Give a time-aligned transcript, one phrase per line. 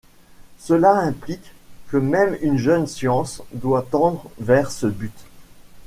[0.57, 1.51] Cela implique
[1.89, 5.13] que même une jeune science doit tendre vers ce but.